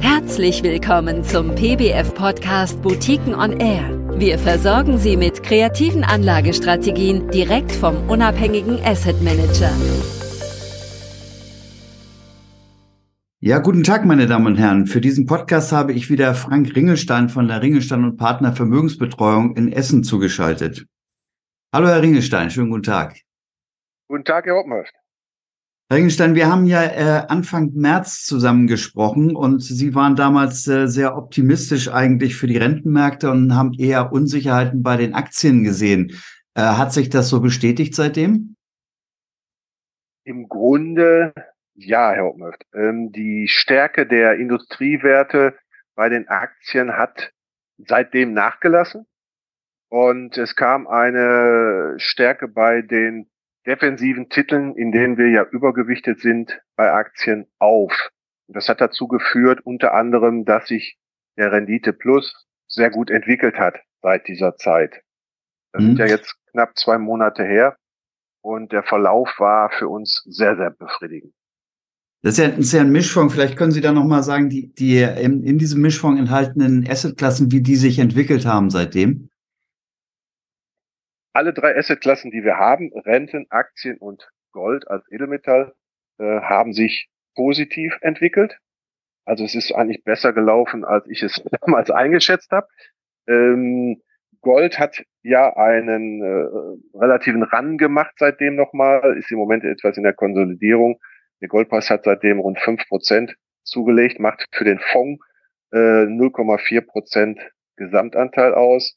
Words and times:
Herzlich 0.00 0.62
willkommen 0.62 1.22
zum 1.24 1.54
PBF-Podcast 1.54 2.80
Boutiquen 2.82 3.34
on 3.34 3.60
Air. 3.60 3.90
Wir 4.18 4.38
versorgen 4.38 4.98
Sie 4.98 5.16
mit 5.16 5.42
kreativen 5.42 6.04
Anlagestrategien 6.04 7.28
direkt 7.30 7.72
vom 7.72 8.08
unabhängigen 8.08 8.80
Asset 8.84 9.20
Manager. 9.22 9.70
Ja, 13.40 13.58
guten 13.58 13.84
Tag, 13.84 14.06
meine 14.06 14.26
Damen 14.26 14.46
und 14.46 14.56
Herren. 14.56 14.86
Für 14.86 15.00
diesen 15.00 15.26
Podcast 15.26 15.72
habe 15.72 15.92
ich 15.92 16.08
wieder 16.08 16.34
Frank 16.34 16.74
Ringelstein 16.74 17.28
von 17.28 17.46
der 17.46 17.60
Ringelstein 17.60 18.04
und 18.04 18.16
Partner 18.16 18.54
Vermögensbetreuung 18.54 19.56
in 19.56 19.70
Essen 19.70 20.02
zugeschaltet. 20.02 20.86
Hallo, 21.74 21.88
Herr 21.88 22.00
Ringelstein, 22.00 22.50
schönen 22.50 22.70
guten 22.70 22.84
Tag. 22.84 23.20
Guten 24.08 24.24
Tag, 24.24 24.46
Herr 24.46 24.56
Oppenhöft. 24.56 24.94
Herr 25.90 25.98
Ringelstein, 25.98 26.34
wir 26.34 26.50
haben 26.50 26.64
ja 26.64 26.82
äh, 26.82 27.26
Anfang 27.28 27.72
März 27.74 28.24
zusammen 28.24 28.66
gesprochen 28.66 29.36
und 29.36 29.62
Sie 29.62 29.94
waren 29.94 30.16
damals 30.16 30.66
äh, 30.66 30.86
sehr 30.86 31.16
optimistisch 31.16 31.88
eigentlich 31.92 32.36
für 32.36 32.46
die 32.46 32.56
Rentenmärkte 32.56 33.30
und 33.30 33.54
haben 33.54 33.74
eher 33.74 34.10
Unsicherheiten 34.10 34.82
bei 34.82 34.96
den 34.96 35.12
Aktien 35.12 35.62
gesehen. 35.62 36.12
Äh, 36.54 36.62
hat 36.62 36.94
sich 36.94 37.10
das 37.10 37.28
so 37.28 37.40
bestätigt 37.40 37.94
seitdem? 37.94 38.56
Im 40.24 40.48
Grunde 40.48 41.34
ja, 41.74 42.12
Herr 42.12 42.26
Oppenhöft. 42.26 42.64
Ähm, 42.72 43.12
die 43.12 43.48
Stärke 43.48 44.06
der 44.06 44.36
Industriewerte 44.36 45.54
bei 45.94 46.08
den 46.08 46.28
Aktien 46.28 46.96
hat 46.96 47.32
seitdem 47.78 48.32
nachgelassen 48.32 49.06
und 49.88 50.38
es 50.38 50.56
kam 50.56 50.86
eine 50.86 51.94
Stärke 51.98 52.48
bei 52.48 52.82
den 52.82 53.28
defensiven 53.66 54.28
Titeln, 54.28 54.76
in 54.76 54.92
denen 54.92 55.16
wir 55.16 55.30
ja 55.30 55.44
übergewichtet 55.44 56.20
sind 56.20 56.60
bei 56.76 56.90
Aktien 56.92 57.46
auf. 57.58 58.10
Und 58.46 58.56
das 58.56 58.68
hat 58.68 58.80
dazu 58.80 59.08
geführt, 59.08 59.60
unter 59.64 59.94
anderem, 59.94 60.44
dass 60.44 60.68
sich 60.68 60.98
der 61.36 61.52
Rendite 61.52 61.92
Plus 61.92 62.46
sehr 62.68 62.90
gut 62.90 63.10
entwickelt 63.10 63.56
hat 63.56 63.76
seit 64.02 64.28
dieser 64.28 64.56
Zeit. 64.56 65.02
Das 65.72 65.82
mhm. 65.82 65.86
sind 65.88 65.98
ja 65.98 66.06
jetzt 66.06 66.36
knapp 66.52 66.76
zwei 66.76 66.98
Monate 66.98 67.44
her 67.44 67.76
und 68.42 68.72
der 68.72 68.82
Verlauf 68.82 69.28
war 69.38 69.70
für 69.70 69.88
uns 69.88 70.22
sehr, 70.26 70.56
sehr 70.56 70.70
befriedigend. 70.70 71.32
Das 72.22 72.38
ist 72.38 72.38
ja, 72.38 72.48
das 72.48 72.58
ist 72.58 72.72
ja 72.72 72.80
ein 72.80 72.92
Mischfonds. 72.92 73.34
Vielleicht 73.34 73.58
können 73.58 73.72
Sie 73.72 73.82
da 73.82 73.92
nochmal 73.92 74.22
sagen, 74.22 74.48
die, 74.48 74.72
die 74.74 75.02
in, 75.02 75.42
in 75.42 75.58
diesem 75.58 75.82
Mischfonds 75.82 76.18
enthaltenen 76.18 76.88
Assetklassen, 76.88 77.52
wie 77.52 77.60
die 77.60 77.76
sich 77.76 77.98
entwickelt 77.98 78.46
haben 78.46 78.70
seitdem? 78.70 79.28
Alle 81.34 81.52
drei 81.52 81.76
Assetklassen, 81.76 82.30
die 82.30 82.44
wir 82.44 82.56
haben, 82.56 82.90
Renten, 83.04 83.46
Aktien 83.50 83.98
und 83.98 84.30
Gold 84.52 84.88
als 84.88 85.04
Edelmetall, 85.10 85.74
äh, 86.18 86.40
haben 86.40 86.72
sich 86.72 87.08
positiv 87.34 87.98
entwickelt. 88.00 88.58
Also 89.24 89.44
es 89.44 89.54
ist 89.54 89.72
eigentlich 89.72 90.04
besser 90.04 90.32
gelaufen, 90.32 90.84
als 90.84 91.06
ich 91.08 91.22
es 91.22 91.42
damals 91.60 91.90
eingeschätzt 91.90 92.50
habe. 92.52 92.68
Ähm, 93.26 94.00
Gold 94.40 94.78
hat 94.78 95.02
ja 95.22 95.56
einen 95.56 96.22
äh, 96.22 96.98
relativen 96.98 97.42
Run 97.42 97.78
gemacht 97.78 98.14
seitdem 98.18 98.54
nochmal, 98.54 99.16
ist 99.16 99.30
im 99.32 99.38
Moment 99.38 99.64
etwas 99.64 99.96
in 99.96 100.02
der 100.04 100.12
Konsolidierung. 100.12 101.00
Der 101.40 101.48
Goldpreis 101.48 101.90
hat 101.90 102.04
seitdem 102.04 102.38
rund 102.38 102.60
fünf 102.60 102.86
Prozent 102.88 103.34
zugelegt, 103.64 104.20
macht 104.20 104.46
für 104.52 104.64
den 104.64 104.78
Fonds 104.78 105.24
äh, 105.72 105.78
0,4 106.06 106.82
Prozent 106.82 107.40
Gesamtanteil 107.76 108.54
aus. 108.54 108.96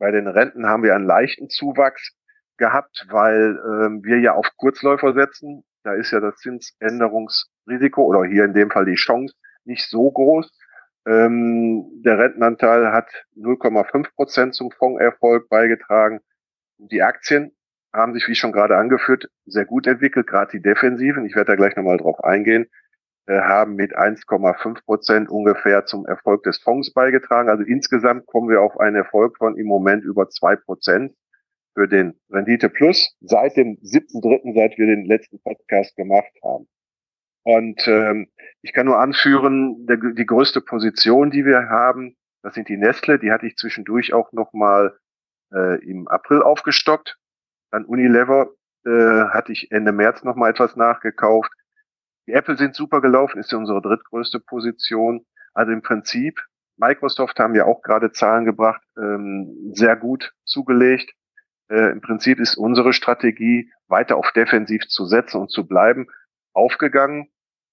Bei 0.00 0.10
den 0.10 0.26
Renten 0.26 0.66
haben 0.66 0.82
wir 0.82 0.94
einen 0.94 1.04
leichten 1.04 1.50
Zuwachs 1.50 2.16
gehabt, 2.56 3.06
weil 3.10 3.60
ähm, 3.64 4.02
wir 4.02 4.18
ja 4.18 4.32
auf 4.32 4.48
Kurzläufer 4.56 5.12
setzen. 5.12 5.62
Da 5.84 5.92
ist 5.92 6.10
ja 6.10 6.20
das 6.20 6.36
Zinsänderungsrisiko 6.36 8.02
oder 8.02 8.24
hier 8.24 8.44
in 8.44 8.54
dem 8.54 8.70
Fall 8.70 8.86
die 8.86 8.94
Chance 8.94 9.34
nicht 9.64 9.86
so 9.88 10.10
groß. 10.10 10.50
Ähm, 11.06 12.02
der 12.02 12.18
Rentenanteil 12.18 12.92
hat 12.92 13.08
0,5 13.36 14.14
Prozent 14.14 14.54
zum 14.54 14.70
Fondserfolg 14.70 15.50
beigetragen. 15.50 16.20
Die 16.78 17.02
Aktien 17.02 17.52
haben 17.92 18.14
sich, 18.14 18.26
wie 18.26 18.34
schon 18.34 18.52
gerade 18.52 18.78
angeführt, 18.78 19.28
sehr 19.44 19.66
gut 19.66 19.86
entwickelt, 19.86 20.26
gerade 20.26 20.50
die 20.52 20.62
Defensiven. 20.62 21.26
Ich 21.26 21.36
werde 21.36 21.52
da 21.52 21.56
gleich 21.56 21.76
nochmal 21.76 21.98
drauf 21.98 22.24
eingehen. 22.24 22.70
Äh, 23.30 23.42
haben 23.42 23.76
mit 23.76 23.96
1,5 23.96 24.84
Prozent 24.84 25.28
ungefähr 25.28 25.84
zum 25.86 26.04
Erfolg 26.04 26.42
des 26.42 26.58
Fonds 26.58 26.92
beigetragen. 26.92 27.48
Also 27.48 27.62
insgesamt 27.62 28.26
kommen 28.26 28.48
wir 28.48 28.60
auf 28.60 28.80
einen 28.80 28.96
Erfolg 28.96 29.36
von 29.36 29.56
im 29.56 29.68
Moment 29.68 30.02
über 30.02 30.28
zwei 30.30 30.56
Prozent 30.56 31.14
für 31.74 31.86
den 31.86 32.18
Rendite 32.28 32.68
Plus 32.68 33.16
seit 33.20 33.56
dem 33.56 33.76
7.3., 33.84 34.52
seit 34.56 34.76
wir 34.78 34.86
den 34.86 35.04
letzten 35.04 35.40
Podcast 35.42 35.94
gemacht 35.94 36.32
haben. 36.42 36.66
Und 37.44 37.86
ähm, 37.86 38.26
ich 38.62 38.72
kann 38.72 38.86
nur 38.86 38.98
anführen, 38.98 39.86
der, 39.86 39.98
die 39.98 40.26
größte 40.26 40.60
Position, 40.60 41.30
die 41.30 41.44
wir 41.44 41.68
haben, 41.68 42.16
das 42.42 42.54
sind 42.54 42.68
die 42.68 42.78
Nestle. 42.78 43.20
Die 43.20 43.30
hatte 43.30 43.46
ich 43.46 43.54
zwischendurch 43.54 44.12
auch 44.12 44.32
nochmal 44.32 44.98
äh, 45.54 45.80
im 45.88 46.08
April 46.08 46.42
aufgestockt. 46.42 47.16
Dann 47.70 47.84
Unilever 47.84 48.50
äh, 48.84 48.90
hatte 48.90 49.52
ich 49.52 49.70
Ende 49.70 49.92
März 49.92 50.24
nochmal 50.24 50.50
etwas 50.50 50.74
nachgekauft. 50.74 51.52
Die 52.26 52.32
Apple 52.32 52.56
sind 52.56 52.74
super 52.74 53.00
gelaufen, 53.00 53.38
ist 53.38 53.52
ja 53.52 53.58
unsere 53.58 53.82
drittgrößte 53.82 54.40
Position. 54.40 55.24
Also 55.54 55.72
im 55.72 55.82
Prinzip, 55.82 56.40
Microsoft 56.76 57.38
haben 57.38 57.54
ja 57.54 57.64
auch 57.64 57.82
gerade 57.82 58.12
Zahlen 58.12 58.44
gebracht, 58.44 58.82
ähm, 58.96 59.72
sehr 59.74 59.96
gut 59.96 60.32
zugelegt. 60.44 61.12
Äh, 61.68 61.92
Im 61.92 62.00
Prinzip 62.00 62.40
ist 62.40 62.56
unsere 62.56 62.92
Strategie, 62.92 63.70
weiter 63.88 64.16
auf 64.16 64.32
defensiv 64.32 64.86
zu 64.88 65.04
setzen 65.04 65.40
und 65.40 65.50
zu 65.50 65.66
bleiben, 65.66 66.06
aufgegangen, 66.52 67.28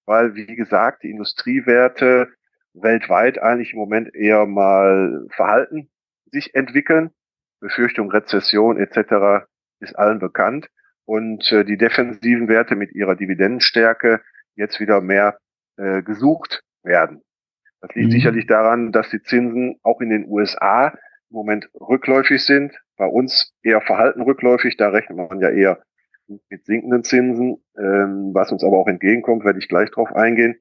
weil, 0.06 0.35
wie 0.35 0.56
gesagt, 0.56 1.03
die 1.03 1.09
Industriewerte 1.09 2.29
weltweit 2.74 3.40
eigentlich 3.41 3.74
im 3.74 3.79
Moment 3.79 4.14
eher 4.14 4.46
mal 4.46 5.25
verhalten 5.31 5.90
sich 6.31 6.53
entwickeln. 6.56 7.12
Befürchtung 7.59 8.12
Rezession 8.12 8.78
etc. 8.78 9.47
ist 9.79 9.97
allen 9.97 10.19
bekannt. 10.19 10.69
Und 11.06 11.52
äh, 11.52 11.64
die 11.64 11.78
defensiven 11.78 12.47
Werte 12.47 12.75
mit 12.75 12.91
ihrer 12.94 13.16
Dividendenstärke 13.16 14.22
jetzt 14.57 14.79
wieder 14.79 15.00
mehr 15.01 15.38
äh, 15.78 16.01
gesucht 16.01 16.62
werden. 16.84 17.22
Das 17.81 17.94
liegt 17.95 18.07
mhm. 18.07 18.12
sicherlich 18.12 18.47
daran, 18.47 18.91
dass 18.91 19.09
die 19.09 19.22
Zinsen 19.22 19.79
auch 19.84 20.01
in 20.01 20.09
den 20.09 20.28
USA 20.28 20.90
im 21.29 21.35
Moment 21.35 21.69
rückläufig 21.79 22.44
sind. 22.44 22.73
Bei 22.97 23.06
uns 23.06 23.53
eher 23.62 23.81
verhalten 23.81 24.22
rückläufig, 24.22 24.75
da 24.78 24.90
rechnet 24.90 25.17
man 25.17 25.40
ja 25.40 25.50
eher 25.50 25.81
mit 26.50 26.66
sinkenden 26.66 27.03
Zinsen, 27.03 27.63
ähm, 27.78 28.31
was 28.34 28.51
uns 28.51 28.63
aber 28.63 28.78
auch 28.78 28.88
entgegenkommt, 28.88 29.46
werde 29.46 29.59
ich 29.59 29.69
gleich 29.69 29.90
drauf 29.91 30.13
eingehen. 30.13 30.59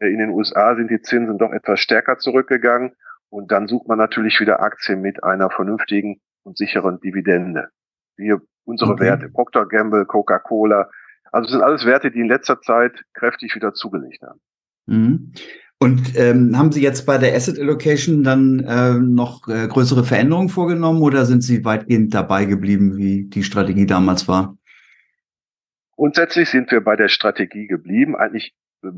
Äh, 0.00 0.08
in 0.08 0.18
den 0.18 0.30
USA 0.30 0.74
sind 0.74 0.90
die 0.90 1.00
Zinsen 1.02 1.38
doch 1.38 1.52
etwas 1.52 1.80
stärker 1.80 2.18
zurückgegangen 2.18 2.92
und 3.28 3.52
dann 3.52 3.68
sucht 3.68 3.86
man 3.86 3.98
natürlich 3.98 4.40
wieder 4.40 4.60
Aktien 4.60 5.00
mit 5.00 5.22
einer 5.22 5.50
vernünftigen 5.50 6.20
und 6.42 6.56
sicheren 6.56 7.00
Dividende. 7.00 7.68
Wir, 8.16 8.40
unsere 8.64 8.92
okay. 8.92 9.04
Werte, 9.04 9.28
Procter 9.28 9.66
Gamble, 9.66 10.06
Coca-Cola, 10.06 10.90
also 11.34 11.46
es 11.46 11.52
sind 11.52 11.62
alles 11.62 11.84
Werte, 11.84 12.12
die 12.12 12.20
in 12.20 12.28
letzter 12.28 12.60
Zeit 12.60 12.92
kräftig 13.12 13.56
wieder 13.56 13.74
zugelegt 13.74 14.22
haben. 14.22 14.40
Mhm. 14.86 15.32
Und 15.80 16.16
ähm, 16.16 16.56
haben 16.56 16.70
Sie 16.70 16.80
jetzt 16.80 17.04
bei 17.06 17.18
der 17.18 17.34
Asset 17.34 17.58
Allocation 17.58 18.22
dann 18.22 18.60
äh, 18.60 18.94
noch 18.94 19.48
äh, 19.48 19.66
größere 19.66 20.04
Veränderungen 20.04 20.48
vorgenommen 20.48 21.02
oder 21.02 21.24
sind 21.24 21.42
Sie 21.42 21.64
weitgehend 21.64 22.14
dabei 22.14 22.44
geblieben, 22.44 22.96
wie 22.96 23.24
die 23.24 23.42
Strategie 23.42 23.84
damals 23.84 24.28
war? 24.28 24.56
Grundsätzlich 25.96 26.48
sind 26.48 26.70
wir 26.70 26.80
bei 26.80 26.94
der 26.94 27.08
Strategie 27.08 27.66
geblieben. 27.66 28.14
Eigentlich 28.14 28.54
äh, 28.84 28.90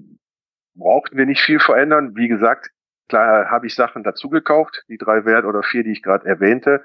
brauchten 0.74 1.16
wir 1.16 1.24
nicht 1.24 1.41
viel 1.41 1.58
verändern. 1.58 2.16
Wie 2.16 2.28
gesagt, 2.28 2.68
klar 3.08 3.50
habe 3.50 3.66
ich 3.66 3.74
Sachen 3.74 4.03
dazugekauft, 4.03 4.84
die 4.91 4.98
drei 4.98 5.24
Werte 5.24 5.48
oder 5.48 5.62
vier, 5.62 5.84
die 5.84 5.92
ich 5.92 6.03
gerade 6.03 6.26
erwähnte. 6.26 6.84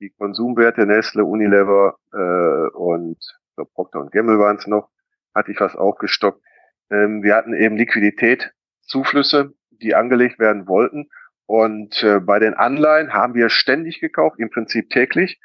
Die 0.00 0.10
Konsumwerte 0.10 0.86
Nestle, 0.86 1.24
Unilever 1.24 1.96
äh, 2.12 2.76
und 2.76 3.18
so 3.56 3.64
Procter 3.64 4.06
Gamble 4.10 4.38
waren 4.38 4.56
es 4.56 4.66
noch 4.66 4.88
hatte 5.34 5.52
ich 5.52 5.60
was 5.60 5.76
aufgestockt. 5.76 6.42
Ähm, 6.90 7.22
wir 7.22 7.34
hatten 7.34 7.54
eben 7.54 7.76
Liquidität, 7.76 8.52
Zuflüsse, 8.82 9.54
die 9.70 9.94
angelegt 9.94 10.38
werden 10.38 10.66
wollten. 10.66 11.08
Und 11.46 12.02
äh, 12.02 12.20
bei 12.20 12.38
den 12.38 12.54
Anleihen 12.54 13.12
haben 13.12 13.34
wir 13.34 13.48
ständig 13.48 14.00
gekauft, 14.00 14.38
im 14.38 14.50
Prinzip 14.50 14.90
täglich. 14.90 15.40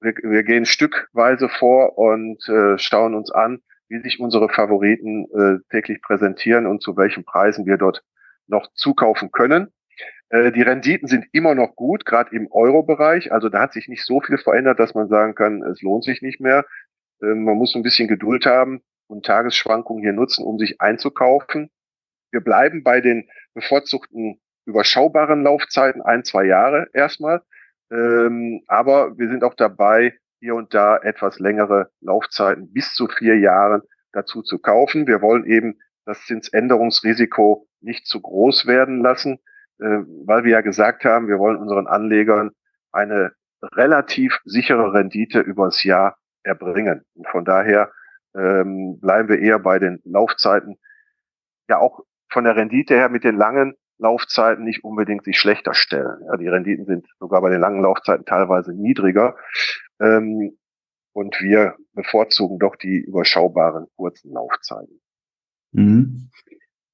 Wir, 0.00 0.14
wir 0.22 0.42
gehen 0.42 0.66
stückweise 0.66 1.48
vor 1.48 1.98
und 1.98 2.46
äh, 2.48 2.78
schauen 2.78 3.14
uns 3.14 3.30
an, 3.30 3.60
wie 3.88 4.00
sich 4.00 4.20
unsere 4.20 4.48
Favoriten 4.48 5.26
äh, 5.32 5.58
täglich 5.70 6.02
präsentieren 6.02 6.66
und 6.66 6.82
zu 6.82 6.96
welchen 6.96 7.24
Preisen 7.24 7.66
wir 7.66 7.76
dort 7.76 8.02
noch 8.46 8.72
zukaufen 8.74 9.30
können. 9.30 9.72
Äh, 10.28 10.50
die 10.52 10.62
Renditen 10.62 11.08
sind 11.08 11.26
immer 11.32 11.54
noch 11.54 11.76
gut, 11.76 12.04
gerade 12.04 12.34
im 12.34 12.50
Euro-Bereich. 12.50 13.32
Also 13.32 13.48
da 13.48 13.60
hat 13.60 13.72
sich 13.72 13.88
nicht 13.88 14.04
so 14.04 14.20
viel 14.20 14.38
verändert, 14.38 14.78
dass 14.78 14.94
man 14.94 15.08
sagen 15.08 15.34
kann, 15.34 15.62
es 15.62 15.82
lohnt 15.82 16.04
sich 16.04 16.22
nicht 16.22 16.40
mehr. 16.40 16.64
Äh, 17.22 17.34
man 17.34 17.56
muss 17.56 17.74
ein 17.74 17.82
bisschen 17.82 18.08
Geduld 18.08 18.46
haben 18.46 18.82
und 19.06 19.24
Tagesschwankungen 19.24 20.02
hier 20.02 20.12
nutzen, 20.12 20.44
um 20.44 20.58
sich 20.58 20.80
einzukaufen. 20.80 21.70
Wir 22.30 22.40
bleiben 22.40 22.82
bei 22.82 23.00
den 23.00 23.28
bevorzugten 23.54 24.40
überschaubaren 24.64 25.42
Laufzeiten, 25.42 26.02
ein, 26.02 26.24
zwei 26.24 26.44
Jahre 26.44 26.88
erstmal. 26.92 27.42
Ähm, 27.90 28.62
aber 28.68 29.18
wir 29.18 29.28
sind 29.28 29.44
auch 29.44 29.54
dabei, 29.54 30.14
hier 30.40 30.54
und 30.54 30.74
da 30.74 30.96
etwas 30.96 31.38
längere 31.38 31.90
Laufzeiten 32.00 32.72
bis 32.72 32.94
zu 32.94 33.06
vier 33.06 33.38
Jahren 33.38 33.82
dazu 34.12 34.42
zu 34.42 34.58
kaufen. 34.58 35.06
Wir 35.06 35.20
wollen 35.20 35.44
eben 35.44 35.78
das 36.04 36.24
Zinsänderungsrisiko 36.26 37.68
nicht 37.80 38.06
zu 38.06 38.20
groß 38.20 38.66
werden 38.66 39.02
lassen, 39.02 39.38
äh, 39.78 39.84
weil 40.24 40.44
wir 40.44 40.52
ja 40.52 40.60
gesagt 40.60 41.04
haben, 41.04 41.28
wir 41.28 41.38
wollen 41.38 41.58
unseren 41.58 41.86
Anlegern 41.86 42.50
eine 42.92 43.32
relativ 43.62 44.40
sichere 44.44 44.92
Rendite 44.92 45.40
übers 45.40 45.84
Jahr 45.84 46.16
erbringen. 46.42 47.04
Und 47.14 47.28
von 47.28 47.44
daher 47.44 47.92
ähm, 48.36 48.98
bleiben 49.00 49.28
wir 49.28 49.38
eher 49.38 49.58
bei 49.58 49.78
den 49.78 50.00
Laufzeiten, 50.04 50.78
ja 51.68 51.78
auch 51.78 52.00
von 52.30 52.44
der 52.44 52.56
Rendite 52.56 52.94
her 52.94 53.08
mit 53.08 53.24
den 53.24 53.36
langen 53.36 53.74
Laufzeiten 53.98 54.64
nicht 54.64 54.84
unbedingt 54.84 55.24
sich 55.24 55.38
schlechter 55.38 55.74
stellen. 55.74 56.22
Ja, 56.26 56.36
die 56.36 56.48
Renditen 56.48 56.86
sind 56.86 57.06
sogar 57.20 57.40
bei 57.40 57.50
den 57.50 57.60
langen 57.60 57.82
Laufzeiten 57.82 58.24
teilweise 58.24 58.72
niedriger. 58.72 59.36
Ähm, 60.00 60.58
und 61.12 61.40
wir 61.40 61.76
bevorzugen 61.92 62.58
doch 62.58 62.76
die 62.76 62.98
überschaubaren 62.98 63.86
kurzen 63.96 64.32
Laufzeiten. 64.32 65.00
Mhm. 65.72 66.30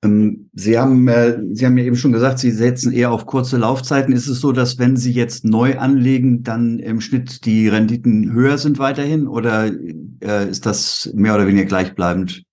Ähm, 0.02 0.50
Sie 0.52 0.78
haben, 0.78 1.08
äh, 1.08 1.38
Sie 1.52 1.66
haben 1.66 1.76
ja 1.76 1.84
eben 1.84 1.96
schon 1.96 2.12
gesagt, 2.12 2.38
Sie 2.38 2.50
setzen 2.50 2.92
eher 2.92 3.10
auf 3.10 3.26
kurze 3.26 3.56
Laufzeiten. 3.58 4.12
Ist 4.14 4.28
es 4.28 4.40
so, 4.40 4.52
dass 4.52 4.78
wenn 4.78 4.96
Sie 4.96 5.12
jetzt 5.12 5.44
neu 5.44 5.78
anlegen, 5.78 6.42
dann 6.42 6.78
im 6.78 7.00
Schnitt 7.00 7.44
die 7.44 7.68
Renditen 7.68 8.32
höher 8.32 8.58
sind 8.58 8.78
weiterhin 8.78 9.26
oder 9.26 9.70
äh, 10.20 10.48
ist 10.48 10.66
das 10.66 11.10
mehr 11.14 11.34
oder 11.34 11.46
weniger 11.46 11.66
gleichbleibend? 11.66 12.47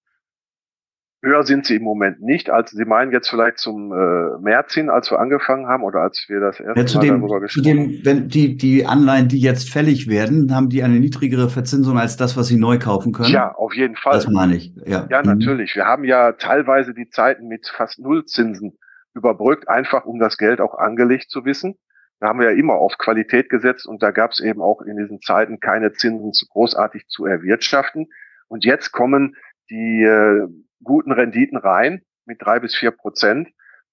Höher 1.26 1.44
sind 1.44 1.66
sie 1.66 1.76
im 1.76 1.84
Moment 1.84 2.22
nicht. 2.22 2.50
Also 2.50 2.78
Sie 2.78 2.86
meinen 2.86 3.12
jetzt 3.12 3.30
vielleicht 3.30 3.58
zum 3.58 3.92
äh, 3.92 4.40
März 4.40 4.74
hin, 4.74 4.90
als 4.90 5.10
wir 5.10 5.20
angefangen 5.20 5.68
haben 5.68 5.84
oder 5.84 6.02
als 6.02 6.26
wir 6.28 6.40
das 6.40 6.60
erste 6.60 6.80
ja, 6.80 6.86
zu 6.86 6.98
Mal 6.98 7.04
dem, 7.06 7.20
darüber 7.20 7.42
gesprochen 7.42 7.68
haben? 7.68 7.90
Zu 7.90 7.92
dem, 7.94 8.06
wenn 8.06 8.28
die, 8.30 8.56
die 8.56 8.86
Anleihen, 8.86 9.28
die 9.28 9.40
jetzt 9.40 9.72
fällig 9.72 10.08
werden, 10.08 10.54
haben 10.56 10.70
die 10.70 10.84
eine 10.84 11.00
niedrigere 11.00 11.50
Verzinsung 11.50 11.98
als 11.98 12.16
das, 12.16 12.38
was 12.38 12.48
Sie 12.48 12.58
neu 12.58 12.78
kaufen 12.78 13.12
können? 13.12 13.34
Ja, 13.34 13.54
auf 13.56 13.74
jeden 13.74 13.96
Fall. 13.96 14.14
Das 14.14 14.28
meine 14.28 14.56
ich, 14.56 14.74
ja. 14.86 15.08
Ja, 15.10 15.22
mhm. 15.22 15.30
natürlich. 15.30 15.76
Wir 15.76 15.86
haben 15.86 16.04
ja 16.04 16.34
teilweise 16.34 16.94
die 16.94 17.10
Zeiten 17.10 17.48
mit 17.48 17.68
fast 17.68 18.00
Nullzinsen 18.00 18.78
überbrückt, 19.16 19.68
einfach 19.68 20.06
um 20.06 20.20
das 20.20 20.38
Geld 20.38 20.62
auch 20.62 20.78
angelegt 20.78 21.32
zu 21.32 21.44
wissen. 21.44 21.76
Da 22.20 22.28
haben 22.28 22.40
wir 22.40 22.52
ja 22.52 22.58
immer 22.58 22.76
auf 22.76 22.98
Qualität 22.98 23.50
gesetzt 23.50 23.88
und 23.88 24.02
da 24.04 24.12
gab 24.12 24.32
es 24.32 24.40
eben 24.40 24.62
auch 24.62 24.82
in 24.82 24.98
diesen 24.98 25.22
Zeiten 25.22 25.60
keine 25.60 25.92
Zinsen 25.94 26.32
großartig 26.50 27.08
zu 27.08 27.26
erwirtschaften. 27.26 28.08
Und 28.48 28.64
jetzt 28.64 28.92
kommen 28.92 29.36
die 29.70 30.04
äh, 30.04 30.48
guten 30.86 31.12
Renditen 31.12 31.58
rein 31.58 32.02
mit 32.26 32.42
drei 32.42 32.60
bis 32.60 32.76
vier 32.76 32.92
Prozent, 32.92 33.50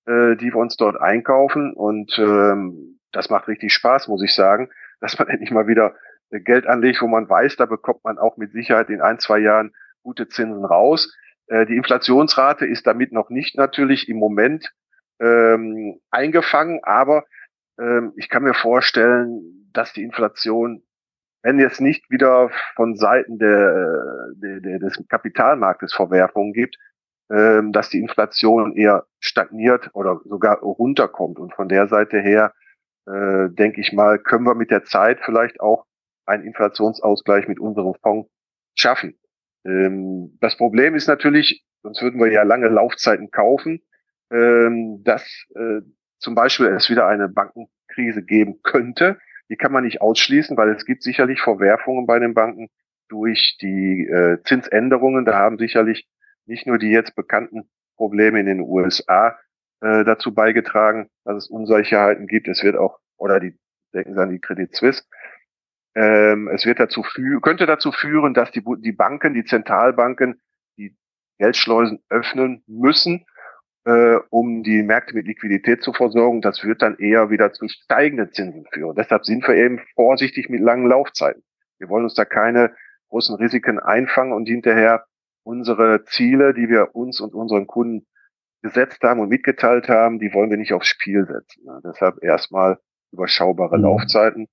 äh, 0.07 0.37
die 0.37 0.53
wir 0.53 0.57
uns 0.57 0.77
dort 0.77 1.01
einkaufen. 1.01 1.75
Und 1.75 2.17
ähm, 2.19 3.01
das 3.11 3.29
macht 3.31 3.49
richtig 3.49 3.73
Spaß, 3.73 4.07
muss 4.07 4.23
ich 4.23 4.35
sagen, 4.35 4.71
dass 5.01 5.19
man 5.19 5.29
endlich 5.29 5.51
mal 5.51 5.67
wieder 5.67 5.97
äh, 6.31 6.39
Geld 6.39 6.67
anlegt, 6.67 7.03
wo 7.03 7.09
man 7.09 7.29
weiß, 7.29 7.57
da 7.57 7.67
bekommt 7.67 8.05
man 8.05 8.19
auch 8.19 8.37
mit 8.37 8.53
Sicherheit 8.53 8.89
in 8.91 9.01
ein, 9.01 9.19
zwei 9.19 9.41
Jahren 9.41 9.73
gute 10.03 10.29
Zinsen 10.29 10.65
raus. 10.65 11.13
Äh, 11.49 11.67
die 11.67 11.77
Inflationsrate 11.77 12.67
ist 12.67 12.87
damit 12.87 13.13
noch 13.13 13.31
nicht 13.31 13.57
natürlich 13.57 14.09
im 14.09 14.19
Moment 14.19 14.73
ähm, 15.21 16.01
eingefangen, 16.11 16.81
aber 16.85 17.25
ähm, 17.79 18.13
ich 18.17 18.29
kann 18.29 18.43
mir 18.43 18.55
vorstellen, 18.55 19.69
dass 19.73 19.93
die 19.93 20.03
Inflation 20.03 20.83
wenn 21.43 21.59
jetzt 21.59 21.81
nicht 21.81 22.09
wieder 22.11 22.51
von 22.77 22.97
Seiten 22.97 23.39
der, 23.39 24.29
der, 24.37 24.61
der 24.61 24.79
des 24.79 25.03
Kapitalmarktes 25.09 25.93
Verwerfungen 25.93 26.53
gibt, 26.53 26.77
ähm, 27.31 27.73
dass 27.73 27.89
die 27.89 27.99
Inflation 27.99 28.77
eher 28.77 29.07
stagniert 29.19 29.91
oder 29.95 30.21
sogar 30.25 30.59
runterkommt. 30.61 31.39
Und 31.39 31.55
von 31.55 31.69
der 31.69 31.89
Seite 31.89 32.21
her, 32.21 32.53
äh, 33.07 33.49
denke 33.51 33.81
ich 33.81 33.93
mal, 33.93 34.19
können 34.19 34.45
wir 34.45 34.55
mit 34.55 34.71
der 34.71 34.85
Zeit 34.85 35.19
vielleicht 35.25 35.61
auch 35.61 35.87
einen 36.27 36.45
Inflationsausgleich 36.45 37.49
mit 37.49 37.59
unserem 37.59 37.95
Fonds 38.03 38.31
schaffen. 38.75 39.19
Ähm, 39.65 40.37
das 40.41 40.57
Problem 40.57 40.95
ist 40.95 41.09
natürlich, 41.09 41.65
sonst 41.83 42.03
würden 42.03 42.21
wir 42.21 42.31
ja 42.31 42.43
lange 42.43 42.69
Laufzeiten 42.69 43.31
kaufen, 43.31 43.83
ähm, 44.31 45.03
dass 45.05 45.23
äh, 45.55 45.81
zum 46.19 46.35
Beispiel 46.35 46.67
es 46.67 46.89
wieder 46.89 47.07
eine 47.07 47.29
Bankenkrise 47.29 48.23
geben 48.23 48.61
könnte, 48.63 49.19
die 49.53 49.59
kann 49.59 49.71
man 49.71 49.85
nicht 49.85 50.01
ausschließen, 50.01 50.57
weil 50.57 50.71
es 50.71 50.87
gibt 50.87 51.03
sicherlich 51.03 51.43
Verwerfungen 51.43 52.07
bei 52.07 52.19
den 52.19 52.33
Banken 52.33 52.71
durch 53.11 53.59
die 53.61 54.07
äh, 54.07 54.43
Zinsänderungen. 54.45 55.27
Da 55.27 55.35
haben 55.35 55.59
sicherlich 55.59 56.09
nicht 56.47 56.67
nur 56.67 56.79
die 56.79 56.89
jetzt 56.89 57.15
bekannten 57.15 57.69
Probleme 57.99 58.41
in 58.41 58.47
den 58.47 58.61
USA 58.61 59.39
äh, 59.83 60.05
dazu 60.05 60.33
beigetragen, 60.33 61.11
dass 61.25 61.37
es 61.37 61.51
Unsicherheiten 61.51 62.27
gibt. 62.27 62.49
Es 62.49 62.65
wird 62.65 62.77
auch, 62.77 62.99
oder 63.19 63.41
die 63.41 63.55
denken 63.93 64.15
Sie 64.15 64.23
an 64.23 64.31
die 64.31 64.41
Credit 64.41 64.75
Suisse, 64.75 65.03
ähm, 65.95 66.49
es 66.49 66.65
wird 66.65 66.81
dazu 66.81 67.03
könnte 67.43 67.67
dazu 67.67 67.93
führen, 67.93 68.33
dass 68.33 68.53
die, 68.53 68.65
die 68.79 68.93
Banken, 68.93 69.35
die 69.35 69.45
Zentralbanken, 69.45 70.41
die 70.79 70.97
Geldschleusen 71.37 72.03
öffnen 72.09 72.65
müssen 72.67 73.27
äh, 73.85 74.17
um 74.31 74.63
die 74.63 74.83
Märkte 74.83 75.15
mit 75.15 75.27
Liquidität 75.27 75.83
zu 75.83 75.93
versorgen. 75.93 76.41
Das 76.41 76.63
wird 76.65 76.83
dann 76.83 76.99
eher 76.99 77.31
wieder 77.31 77.53
zu 77.53 77.69
steigenden 77.69 78.33
Zinsen 78.33 78.67
führen. 78.73 78.95
Deshalb 78.97 79.25
sind 79.25 79.47
wir 79.47 79.55
eben 79.55 79.81
vorsichtig 79.95 80.49
mit 80.49 80.61
langen 80.61 80.87
Laufzeiten. 80.87 81.43
Wir 81.79 81.89
wollen 81.89 82.05
uns 82.05 82.15
da 82.15 82.25
keine 82.25 82.75
großen 83.09 83.35
Risiken 83.37 83.79
einfangen 83.79 84.33
und 84.33 84.47
hinterher 84.47 85.05
unsere 85.43 86.05
Ziele, 86.05 86.55
die 86.55 86.69
wir 86.69 86.95
uns 86.95 87.21
und 87.21 87.35
unseren 87.35 87.67
Kunden 87.67 88.07
gesetzt 88.63 89.03
haben 89.03 89.21
und 89.21 89.29
mitgeteilt 89.29 89.89
haben, 89.89 90.21
die 90.21 90.33
wollen 90.33 90.51
wir 90.51 90.57
nicht 90.57 90.73
aufs 90.73 90.87
Spiel 90.87 91.27
setzen. 91.27 91.65
Ja, 91.67 91.81
deshalb 91.85 92.23
erstmal 92.23 92.79
überschaubare 93.11 93.77
mhm. 93.77 93.83
Laufzeiten 93.83 94.49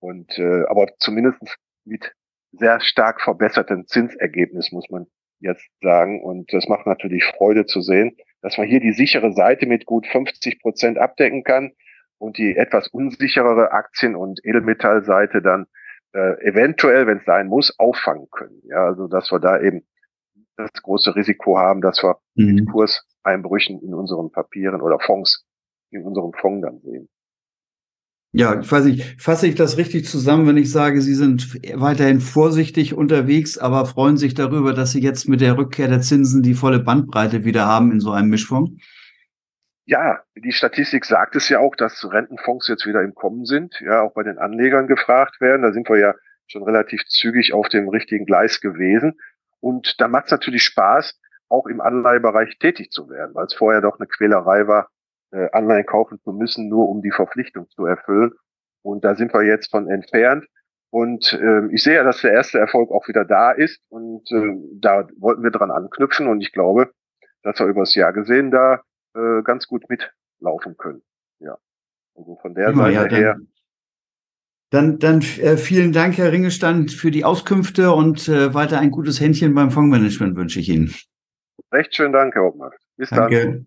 und 0.00 0.38
äh, 0.38 0.64
aber 0.66 0.88
zumindest 0.98 1.40
mit 1.84 2.12
sehr 2.52 2.80
stark 2.80 3.22
verbessertem 3.22 3.86
Zinsergebnis 3.86 4.70
muss 4.72 4.88
man 4.90 5.06
jetzt 5.40 5.66
sagen 5.82 6.22
und 6.22 6.52
das 6.52 6.68
macht 6.68 6.86
natürlich 6.86 7.24
Freude 7.24 7.64
zu 7.64 7.80
sehen 7.80 8.16
dass 8.42 8.58
man 8.58 8.68
hier 8.68 8.80
die 8.80 8.92
sichere 8.92 9.32
Seite 9.32 9.66
mit 9.66 9.86
gut 9.86 10.06
50 10.06 10.60
Prozent 10.60 10.98
abdecken 10.98 11.44
kann 11.44 11.72
und 12.18 12.38
die 12.38 12.56
etwas 12.56 12.88
unsichere 12.88 13.72
Aktien- 13.72 14.16
und 14.16 14.40
Edelmetallseite 14.44 15.42
dann 15.42 15.66
äh, 16.12 16.40
eventuell, 16.44 17.06
wenn 17.06 17.18
es 17.18 17.24
sein 17.24 17.48
muss, 17.48 17.78
auffangen 17.78 18.28
können. 18.30 18.62
Ja, 18.64 18.86
also 18.86 19.08
dass 19.08 19.30
wir 19.30 19.40
da 19.40 19.60
eben 19.60 19.86
das 20.56 20.72
große 20.72 21.14
Risiko 21.14 21.58
haben, 21.58 21.80
dass 21.80 22.02
wir 22.02 22.18
mhm. 22.34 22.54
mit 22.54 22.70
Kurseinbrüchen 22.70 23.80
in 23.80 23.94
unseren 23.94 24.32
Papieren 24.32 24.80
oder 24.80 24.98
Fonds 24.98 25.46
in 25.90 26.02
unserem 26.02 26.32
Fonds 26.32 26.66
dann 26.66 26.80
sehen. 26.80 27.08
Ja, 28.32 28.60
ich 28.60 28.70
weiß 28.70 28.84
nicht, 28.84 29.20
fasse 29.20 29.46
ich 29.46 29.54
das 29.54 29.78
richtig 29.78 30.06
zusammen, 30.06 30.46
wenn 30.46 30.58
ich 30.58 30.70
sage, 30.70 31.00
Sie 31.00 31.14
sind 31.14 31.54
weiterhin 31.80 32.20
vorsichtig 32.20 32.92
unterwegs, 32.92 33.56
aber 33.56 33.86
freuen 33.86 34.18
sich 34.18 34.34
darüber, 34.34 34.74
dass 34.74 34.92
Sie 34.92 35.00
jetzt 35.00 35.28
mit 35.28 35.40
der 35.40 35.56
Rückkehr 35.56 35.88
der 35.88 36.02
Zinsen 36.02 36.42
die 36.42 36.54
volle 36.54 36.78
Bandbreite 36.78 37.44
wieder 37.44 37.64
haben 37.64 37.90
in 37.90 38.00
so 38.00 38.12
einem 38.12 38.28
Mischfonds? 38.28 38.72
Ja, 39.86 40.22
die 40.36 40.52
Statistik 40.52 41.06
sagt 41.06 41.36
es 41.36 41.48
ja 41.48 41.60
auch, 41.60 41.74
dass 41.74 42.04
Rentenfonds 42.12 42.68
jetzt 42.68 42.86
wieder 42.86 43.00
im 43.00 43.14
Kommen 43.14 43.46
sind, 43.46 43.80
ja, 43.80 44.02
auch 44.02 44.12
bei 44.12 44.22
den 44.22 44.36
Anlegern 44.36 44.86
gefragt 44.86 45.40
werden. 45.40 45.62
Da 45.62 45.72
sind 45.72 45.88
wir 45.88 45.98
ja 45.98 46.14
schon 46.46 46.62
relativ 46.62 47.06
zügig 47.06 47.54
auf 47.54 47.70
dem 47.70 47.88
richtigen 47.88 48.26
Gleis 48.26 48.60
gewesen. 48.60 49.18
Und 49.60 49.98
da 49.98 50.08
macht 50.08 50.26
es 50.26 50.32
natürlich 50.32 50.62
Spaß, 50.64 51.18
auch 51.48 51.66
im 51.66 51.80
Anleihebereich 51.80 52.58
tätig 52.58 52.90
zu 52.90 53.08
werden, 53.08 53.34
weil 53.34 53.46
es 53.46 53.54
vorher 53.54 53.80
doch 53.80 53.98
eine 53.98 54.06
Quälerei 54.06 54.66
war, 54.66 54.90
äh, 55.30 55.48
Anleihen 55.52 55.86
kaufen 55.86 56.18
zu 56.22 56.32
müssen, 56.32 56.68
nur 56.68 56.88
um 56.88 57.02
die 57.02 57.10
Verpflichtung 57.10 57.68
zu 57.70 57.86
erfüllen. 57.86 58.32
Und 58.82 59.04
da 59.04 59.14
sind 59.14 59.32
wir 59.32 59.42
jetzt 59.42 59.70
von 59.70 59.88
entfernt. 59.88 60.46
Und 60.90 61.32
äh, 61.34 61.66
ich 61.72 61.82
sehe 61.82 61.96
ja, 61.96 62.04
dass 62.04 62.22
der 62.22 62.32
erste 62.32 62.58
Erfolg 62.58 62.90
auch 62.90 63.06
wieder 63.08 63.24
da 63.24 63.52
ist. 63.52 63.80
Und 63.88 64.30
äh, 64.32 64.56
da 64.80 65.06
wollten 65.18 65.42
wir 65.42 65.50
dran 65.50 65.70
anknüpfen. 65.70 66.28
Und 66.28 66.40
ich 66.40 66.52
glaube, 66.52 66.90
dass 67.42 67.58
wir 67.58 67.66
übers 67.66 67.94
Jahr 67.94 68.12
gesehen 68.12 68.50
da 68.50 68.82
äh, 69.14 69.42
ganz 69.42 69.66
gut 69.66 69.84
mitlaufen 69.88 70.76
können. 70.76 71.02
Ja. 71.40 71.58
Also 72.14 72.36
von 72.40 72.54
der 72.54 72.68
Immer, 72.68 72.92
Seite 72.92 73.14
ja, 73.14 73.20
her. 73.20 73.36
Dann, 74.70 74.98
dann 74.98 75.20
äh, 75.20 75.56
vielen 75.56 75.92
Dank, 75.92 76.18
Herr 76.18 76.32
Ringestand, 76.32 76.92
für 76.92 77.10
die 77.10 77.24
Auskünfte 77.24 77.92
und 77.92 78.28
äh, 78.28 78.52
weiter 78.52 78.78
ein 78.78 78.90
gutes 78.90 79.20
Händchen 79.20 79.54
beim 79.54 79.70
Fondsmanagement 79.70 80.36
wünsche 80.36 80.60
ich 80.60 80.68
Ihnen. 80.68 80.94
Recht 81.72 81.94
schönen 81.94 82.12
Dank, 82.12 82.34
Herr 82.34 82.44
Obmann. 82.44 82.72
Bis 82.96 83.10
Danke. 83.10 83.44
dann. 83.44 83.66